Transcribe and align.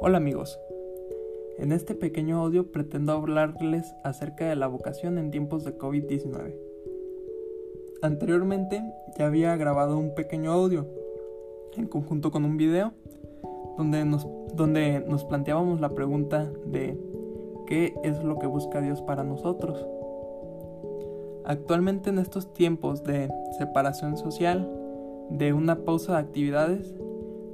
Hola 0.00 0.18
amigos, 0.18 0.58
en 1.58 1.72
este 1.72 1.94
pequeño 1.94 2.40
audio 2.40 2.70
pretendo 2.70 3.12
hablarles 3.12 3.94
acerca 4.04 4.48
de 4.48 4.56
la 4.56 4.66
vocación 4.66 5.18
en 5.18 5.30
tiempos 5.30 5.64
de 5.64 5.76
COVID-19. 5.78 6.54
Anteriormente 8.02 8.82
ya 9.18 9.26
había 9.26 9.56
grabado 9.56 9.98
un 9.98 10.14
pequeño 10.14 10.52
audio 10.52 10.86
en 11.76 11.86
conjunto 11.86 12.30
con 12.30 12.44
un 12.44 12.56
video 12.56 12.92
donde 13.76 14.04
nos, 14.04 14.26
donde 14.54 15.04
nos 15.08 15.24
planteábamos 15.24 15.80
la 15.80 15.94
pregunta 15.94 16.50
de 16.66 16.98
¿qué 17.66 17.94
es 18.02 18.22
lo 18.22 18.38
que 18.38 18.46
busca 18.46 18.80
Dios 18.80 19.02
para 19.02 19.24
nosotros? 19.24 19.86
Actualmente 21.44 22.10
en 22.10 22.18
estos 22.18 22.52
tiempos 22.54 23.04
de 23.04 23.30
separación 23.58 24.16
social, 24.16 24.70
de 25.30 25.52
una 25.52 25.84
pausa 25.84 26.12
de 26.12 26.18
actividades, 26.18 26.94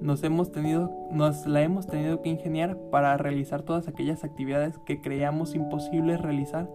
nos 0.00 0.22
hemos 0.24 0.52
tenido, 0.52 0.90
nos 1.10 1.46
la 1.46 1.62
hemos 1.62 1.86
tenido 1.86 2.22
que 2.22 2.28
ingeniar 2.28 2.76
para 2.90 3.16
realizar 3.16 3.62
todas 3.62 3.88
aquellas 3.88 4.24
actividades 4.24 4.78
que 4.78 5.00
creíamos 5.00 5.54
imposibles 5.54 6.20
realizar 6.20 6.68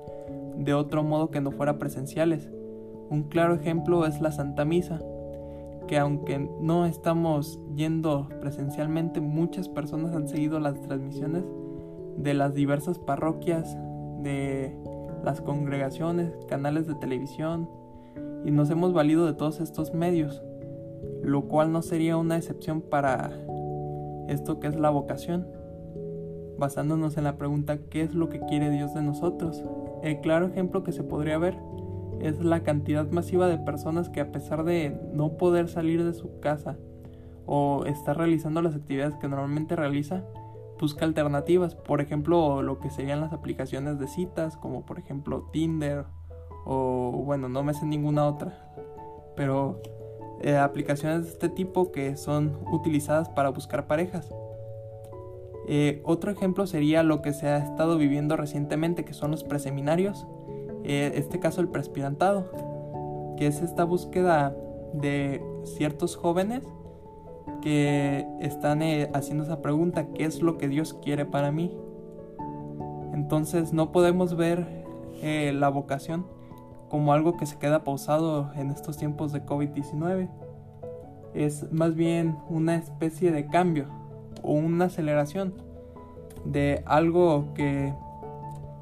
de 0.55 0.73
otro 0.73 1.03
modo 1.03 1.31
que 1.31 1.41
no 1.41 1.51
fuera 1.51 1.79
presenciales. 1.79 2.49
Un 3.09 3.23
claro 3.23 3.55
ejemplo 3.55 4.05
es 4.05 4.21
la 4.21 4.31
Santa 4.31 4.65
Misa, 4.65 4.99
que 5.87 5.97
aunque 5.97 6.39
no 6.61 6.85
estamos 6.85 7.59
yendo 7.75 8.29
presencialmente, 8.39 9.19
muchas 9.19 9.67
personas 9.69 10.15
han 10.15 10.27
seguido 10.27 10.59
las 10.59 10.81
transmisiones 10.81 11.43
de 12.17 12.33
las 12.33 12.53
diversas 12.53 12.99
parroquias, 12.99 13.77
de 14.21 14.75
las 15.23 15.41
congregaciones, 15.41 16.31
canales 16.47 16.87
de 16.87 16.95
televisión, 16.95 17.69
y 18.45 18.51
nos 18.51 18.69
hemos 18.69 18.93
valido 18.93 19.25
de 19.25 19.33
todos 19.33 19.59
estos 19.59 19.93
medios 19.93 20.41
lo 21.23 21.43
cual 21.47 21.71
no 21.71 21.81
sería 21.81 22.17
una 22.17 22.37
excepción 22.37 22.81
para 22.81 23.31
esto 24.27 24.59
que 24.59 24.67
es 24.67 24.75
la 24.75 24.89
vocación, 24.89 25.47
basándonos 26.57 27.17
en 27.17 27.23
la 27.23 27.37
pregunta 27.37 27.77
¿qué 27.89 28.01
es 28.01 28.13
lo 28.13 28.29
que 28.29 28.39
quiere 28.39 28.69
Dios 28.69 28.93
de 28.93 29.01
nosotros? 29.01 29.63
El 30.03 30.21
claro 30.21 30.47
ejemplo 30.47 30.83
que 30.83 30.91
se 30.91 31.03
podría 31.03 31.37
ver 31.37 31.57
es 32.19 32.39
la 32.39 32.61
cantidad 32.61 33.09
masiva 33.09 33.47
de 33.47 33.57
personas 33.57 34.09
que 34.09 34.21
a 34.21 34.31
pesar 34.31 34.63
de 34.63 34.95
no 35.13 35.37
poder 35.37 35.67
salir 35.67 36.03
de 36.03 36.13
su 36.13 36.39
casa 36.39 36.77
o 37.45 37.85
estar 37.85 38.17
realizando 38.17 38.61
las 38.61 38.75
actividades 38.75 39.15
que 39.15 39.27
normalmente 39.27 39.75
realiza, 39.75 40.23
busca 40.79 41.05
alternativas, 41.05 41.75
por 41.75 42.01
ejemplo, 42.01 42.61
lo 42.61 42.79
que 42.79 42.89
serían 42.89 43.21
las 43.21 43.33
aplicaciones 43.33 43.99
de 43.99 44.07
citas, 44.07 44.57
como 44.57 44.85
por 44.85 44.99
ejemplo 44.99 45.49
Tinder 45.51 46.05
o 46.65 47.23
bueno, 47.25 47.49
no 47.49 47.63
me 47.63 47.73
sé 47.73 47.85
ninguna 47.85 48.25
otra, 48.25 48.71
pero 49.35 49.81
eh, 50.43 50.57
aplicaciones 50.57 51.23
de 51.23 51.29
este 51.29 51.49
tipo 51.49 51.91
que 51.91 52.17
son 52.17 52.57
utilizadas 52.71 53.29
para 53.29 53.49
buscar 53.49 53.85
parejas. 53.85 54.33
Eh, 55.67 56.01
otro 56.03 56.31
ejemplo 56.31 56.65
sería 56.65 57.03
lo 57.03 57.21
que 57.21 57.33
se 57.33 57.47
ha 57.47 57.57
estado 57.57 57.97
viviendo 57.97 58.35
recientemente, 58.35 59.05
que 59.05 59.13
son 59.13 59.31
los 59.31 59.43
preseminarios, 59.43 60.25
eh, 60.83 61.11
este 61.15 61.39
caso 61.39 61.61
el 61.61 61.67
preaspirantado, 61.67 63.35
que 63.37 63.45
es 63.45 63.61
esta 63.61 63.83
búsqueda 63.83 64.55
de 64.93 65.43
ciertos 65.63 66.15
jóvenes 66.15 66.63
que 67.61 68.25
están 68.39 68.81
haciendo 69.13 69.43
esa 69.43 69.61
pregunta, 69.61 70.07
¿qué 70.13 70.25
es 70.25 70.41
lo 70.41 70.57
que 70.57 70.67
Dios 70.67 70.95
quiere 70.95 71.25
para 71.25 71.51
mí? 71.51 71.77
Entonces 73.13 73.73
no 73.73 73.91
podemos 73.91 74.35
ver 74.35 74.65
la 75.21 75.69
vocación 75.69 76.25
como 76.91 77.13
algo 77.13 77.37
que 77.37 77.45
se 77.45 77.57
queda 77.57 77.85
pausado 77.85 78.51
en 78.53 78.69
estos 78.69 78.97
tiempos 78.97 79.31
de 79.31 79.45
COVID-19. 79.45 80.29
Es 81.33 81.71
más 81.71 81.95
bien 81.95 82.37
una 82.49 82.75
especie 82.75 83.31
de 83.31 83.47
cambio 83.47 83.87
o 84.43 84.51
una 84.51 84.85
aceleración 84.85 85.53
de 86.43 86.83
algo 86.85 87.53
que 87.53 87.93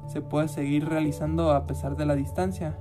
se 0.08 0.22
puede 0.22 0.48
seguir 0.48 0.88
realizando 0.88 1.52
a 1.52 1.68
pesar 1.68 1.96
de 1.96 2.04
la 2.04 2.16
distancia. 2.16 2.76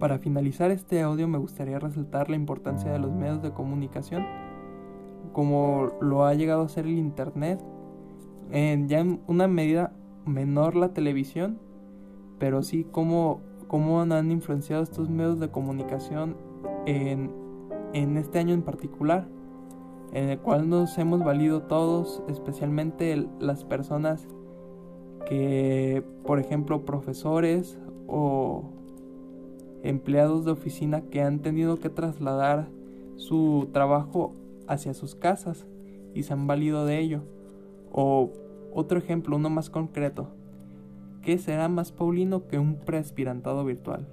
Para 0.00 0.18
finalizar 0.18 0.70
este 0.70 1.02
audio 1.02 1.28
me 1.28 1.36
gustaría 1.36 1.78
resaltar 1.78 2.30
la 2.30 2.36
importancia 2.36 2.90
de 2.90 2.98
los 2.98 3.12
medios 3.12 3.42
de 3.42 3.52
comunicación, 3.52 4.24
como 5.34 5.90
lo 6.00 6.24
ha 6.24 6.32
llegado 6.32 6.62
a 6.62 6.68
ser 6.70 6.86
el 6.86 6.96
Internet, 6.96 7.62
en 8.50 8.88
ya 8.88 9.00
en 9.00 9.20
una 9.26 9.46
medida 9.46 9.92
menor 10.24 10.74
la 10.74 10.94
televisión, 10.94 11.58
pero 12.38 12.62
sí 12.62 12.86
cómo, 12.90 13.42
cómo 13.68 14.00
han 14.00 14.30
influenciado 14.30 14.82
estos 14.82 15.10
medios 15.10 15.38
de 15.38 15.50
comunicación 15.50 16.34
en, 16.86 17.30
en 17.92 18.16
este 18.16 18.38
año 18.38 18.54
en 18.54 18.62
particular, 18.62 19.28
en 20.14 20.30
el 20.30 20.38
cual 20.38 20.70
nos 20.70 20.96
hemos 20.96 21.22
valido 21.22 21.64
todos, 21.64 22.22
especialmente 22.26 23.28
las 23.38 23.64
personas 23.64 24.26
que, 25.26 26.02
por 26.24 26.40
ejemplo, 26.40 26.86
profesores 26.86 27.78
o 28.08 28.79
empleados 29.82 30.44
de 30.44 30.52
oficina 30.52 31.02
que 31.02 31.22
han 31.22 31.40
tenido 31.40 31.78
que 31.78 31.90
trasladar 31.90 32.68
su 33.16 33.68
trabajo 33.72 34.34
hacia 34.66 34.94
sus 34.94 35.14
casas 35.14 35.66
y 36.14 36.22
se 36.22 36.32
han 36.32 36.46
valido 36.46 36.86
de 36.86 36.98
ello. 36.98 37.22
O 37.92 38.30
otro 38.72 38.98
ejemplo, 38.98 39.36
uno 39.36 39.50
más 39.50 39.70
concreto. 39.70 40.28
¿Qué 41.22 41.38
será 41.38 41.68
más 41.68 41.92
Paulino 41.92 42.46
que 42.46 42.58
un 42.58 42.76
preaspirantado 42.76 43.64
virtual? 43.64 44.06